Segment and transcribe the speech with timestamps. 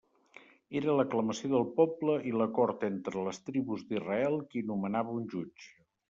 [0.79, 5.69] Era l'aclamació del poble i l'acord entre les tribus d'Israel qui nomenava un jutge.